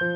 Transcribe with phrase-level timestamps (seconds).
[0.00, 0.14] Hello，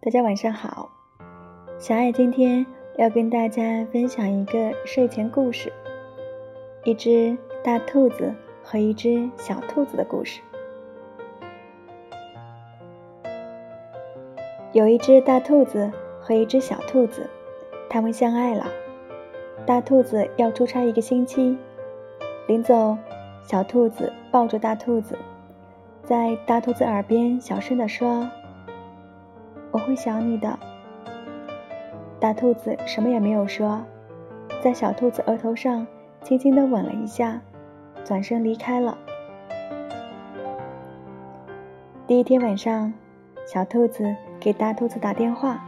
[0.00, 0.90] 大家晚上好。
[1.78, 2.66] 小爱今天
[2.96, 5.72] 要跟大家分享一个睡前故事，
[6.82, 8.34] 一只大兔子
[8.64, 10.40] 和一只小兔子的故事。
[14.72, 15.90] 有一只大兔子
[16.20, 17.28] 和一只小兔子，
[17.88, 18.66] 他们相爱了。
[19.64, 21.56] 大兔子要出差一个星期，
[22.46, 22.96] 临走，
[23.42, 25.16] 小兔子抱着大兔子，
[26.04, 28.28] 在大兔子耳边小声地说。
[29.70, 30.58] 我会想你的，
[32.20, 33.82] 大兔子什么也没有说，
[34.62, 35.86] 在小兔子额头上
[36.22, 37.40] 轻轻的吻了一下，
[38.04, 38.98] 转身离开了。
[42.06, 42.92] 第一天晚上，
[43.46, 45.58] 小兔子给大兔子打电话，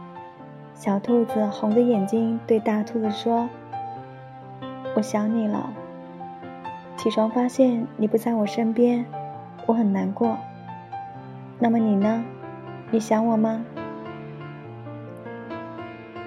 [0.73, 3.49] 小兔子红着眼睛对大兔子说
[4.95, 5.73] ：“我想你了。
[6.95, 9.05] 起床发现你不在我身边，
[9.65, 10.37] 我很难过。
[11.59, 12.23] 那么你呢？
[12.91, 13.65] 你想我吗？”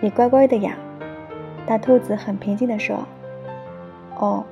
[0.01, 0.77] 你乖乖的呀，
[1.65, 3.07] 大兔子很平静地说
[4.21, 4.45] ：“哦。”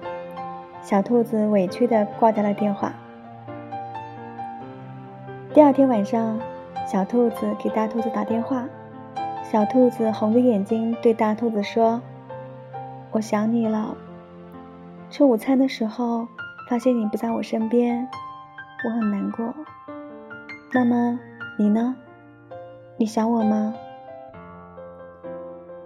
[0.80, 2.92] 小兔子委屈地挂掉了电话。
[5.54, 6.40] 第二天晚上，
[6.86, 8.68] 小兔子给大兔子打电话，
[9.42, 12.02] 小兔子红着眼睛对大兔子说
[13.12, 13.96] ：“我想你了。
[15.08, 16.26] 吃午餐的时候
[16.68, 18.08] 发现你不在我身边，
[18.84, 19.54] 我很难过。
[20.72, 21.18] 那么
[21.58, 21.96] 你呢？
[22.96, 23.74] 你想我吗？”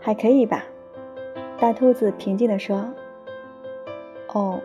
[0.01, 0.63] 还可以吧，
[1.59, 2.85] 大兔子平静地说。
[4.35, 4.61] “哦。”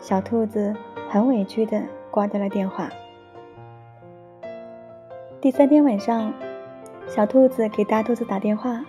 [0.00, 0.74] 小兔子
[1.10, 2.88] 很委屈地挂掉了电话。
[5.42, 6.30] 第三天晚上，
[7.06, 8.84] 小兔子给大兔子打电话，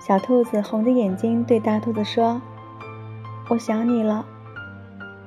[0.00, 2.42] 小兔子红着眼睛对大兔子说
[3.48, 4.26] ：“我想你了。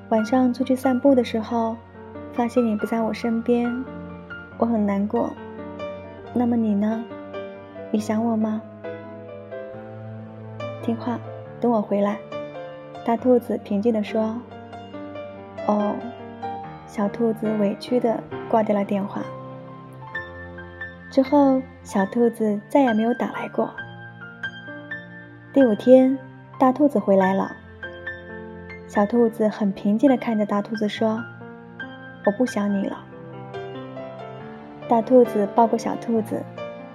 [0.09, 1.77] 晚上出去散步的时候，
[2.33, 3.85] 发现你不在我身边，
[4.57, 5.29] 我很难过。
[6.33, 7.05] 那么你呢？
[7.89, 8.61] 你想我吗？”
[10.83, 11.17] 听话，
[11.61, 12.17] 等我回来。
[13.05, 14.35] 大兔子平静地说
[15.67, 15.95] ：“哦。”
[16.85, 19.21] 小兔子委屈地挂掉了电话。
[21.09, 23.69] 之后，小兔子再也没有打来过。
[25.51, 26.15] 第五天，
[26.59, 27.51] 大兔子回来了。
[28.87, 31.23] 小兔子很平静地看着大兔子说
[32.25, 32.97] ：“我不想你了。”
[34.87, 36.43] 大兔子抱过小兔子，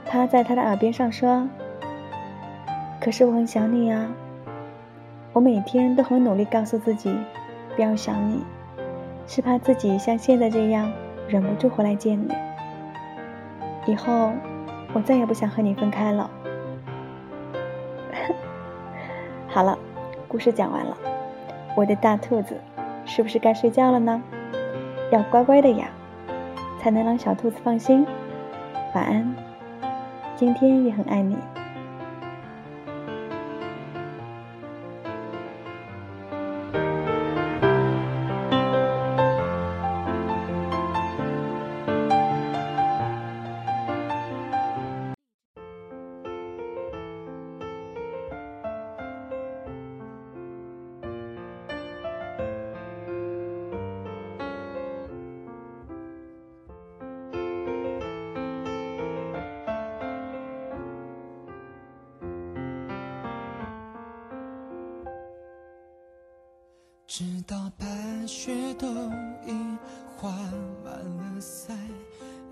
[0.05, 1.49] 趴在它的耳边上说。
[3.01, 4.09] 可是我很想你啊！
[5.33, 7.15] 我每天都很努力告诉自己，
[7.75, 8.45] 不要想你，
[9.27, 10.91] 是怕自己像现在这样
[11.29, 12.33] 忍不住回来见你。
[13.87, 14.33] 以后
[14.93, 16.31] 我再也不想和你分开了。
[19.49, 19.79] 好了，
[20.27, 20.97] 故事讲完了，
[21.77, 22.61] 我的大兔子，
[23.05, 24.23] 是不是该睡觉了呢？
[25.11, 25.89] 要乖乖的呀，
[26.81, 28.07] 才能让小兔子放心。
[28.95, 29.35] 晚安，
[30.35, 31.37] 今天也很爱你。
[67.17, 67.87] 直到白
[68.27, 68.89] 雪都
[69.47, 69.53] 已
[70.17, 70.33] 化
[70.85, 71.71] 满了腮，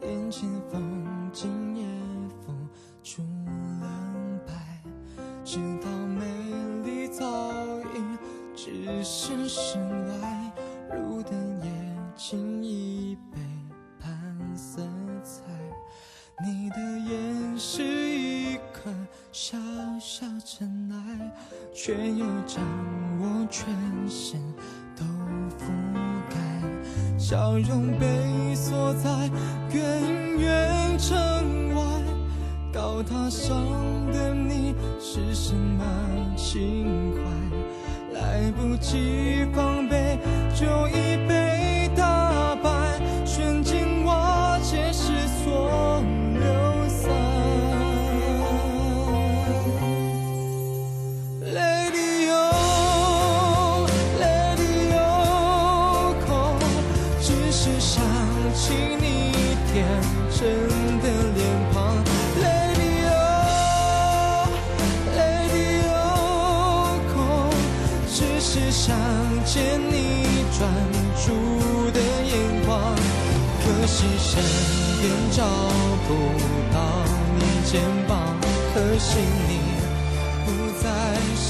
[0.03, 1.85] 眼前风景也
[2.29, 2.55] 浮
[3.03, 3.23] 出
[3.81, 4.55] 了白，
[5.45, 6.25] 直到美
[6.85, 7.27] 丽早
[7.81, 8.17] 已
[8.55, 9.83] 只剩身
[10.21, 10.53] 外，
[10.95, 11.73] 路灯也
[12.17, 13.41] 轻易背
[13.99, 14.81] 叛色
[15.25, 15.43] 彩。
[16.41, 18.95] 你的眼是一颗
[19.33, 19.59] 小
[19.99, 21.33] 小尘埃，
[21.75, 23.12] 却又将我
[23.53, 23.67] 全
[24.09, 24.41] 身
[24.97, 25.05] 都
[25.59, 25.69] 覆
[26.31, 26.37] 盖。
[27.19, 29.31] 笑容被锁在
[29.71, 31.83] 远远城外，
[32.73, 33.55] 高塔上
[34.11, 35.85] 的你是什么
[36.35, 38.19] 情怀？
[38.19, 40.19] 来不及防备，
[40.55, 41.12] 就已
[68.55, 68.95] 是想
[69.47, 70.69] 见你专
[71.25, 72.95] 注的眼光，
[73.65, 74.43] 可惜身
[75.01, 75.43] 边找
[76.07, 76.13] 不
[76.71, 76.77] 到
[77.39, 78.37] 你肩膀，
[78.75, 79.17] 可惜
[79.49, 79.53] 你
[80.45, 80.49] 不
[80.83, 80.85] 在
[81.35, 81.49] 身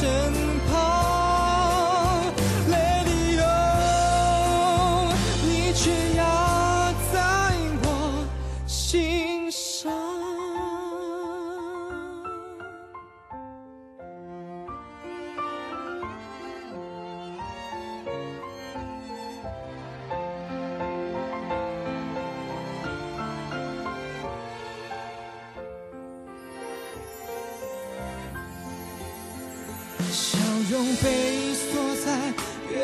[30.73, 32.33] 容被锁在
[32.71, 32.81] 远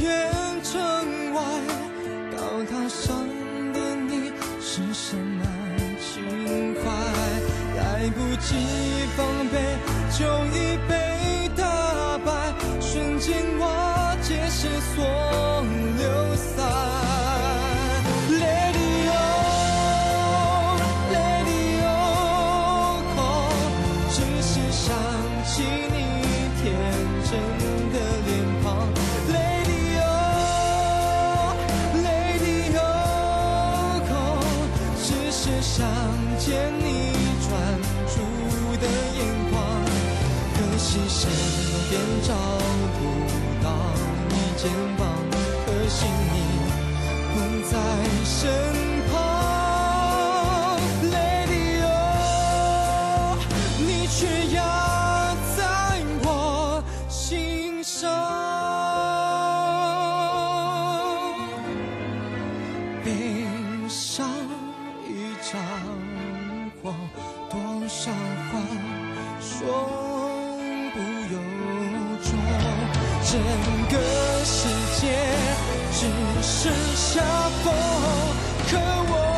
[0.00, 0.10] 远
[0.64, 1.40] 城外，
[2.36, 3.24] 高塔上
[3.72, 5.44] 的你是什么
[6.00, 6.90] 情怀？
[7.76, 8.56] 来不及
[9.16, 9.54] 防备，
[10.18, 11.09] 就已被
[42.22, 43.00] 找不
[43.64, 43.66] 到
[44.28, 45.00] 你肩膀，
[45.66, 46.34] 可惜你
[47.34, 47.36] 不
[47.68, 47.74] 在
[48.24, 48.38] 身
[49.10, 49.12] 旁
[51.10, 53.34] ，Lady Oh，
[53.78, 54.18] 你却
[54.54, 54.58] 压
[55.56, 55.58] 在
[56.22, 56.28] 我
[57.08, 58.08] 心上。
[63.04, 63.08] 悲
[63.88, 64.28] 伤
[65.08, 65.10] 一
[65.42, 65.60] 场，
[66.84, 66.94] 或
[67.50, 67.58] 多
[67.88, 68.12] 少
[68.52, 68.60] 话
[69.40, 69.58] 说
[70.92, 70.98] 不
[71.34, 71.34] 由。
[73.22, 73.40] 整
[73.88, 73.98] 个
[74.44, 74.68] 世
[75.00, 75.08] 界
[75.92, 76.06] 只
[76.42, 77.22] 剩下
[77.62, 77.72] 风
[78.66, 78.78] 和
[79.12, 79.29] 我。